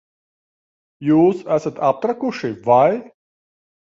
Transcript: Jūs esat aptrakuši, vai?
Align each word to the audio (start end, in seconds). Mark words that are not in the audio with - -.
Jūs 1.09 1.43
esat 1.55 1.81
aptrakuši, 1.89 2.49
vai? 2.71 2.87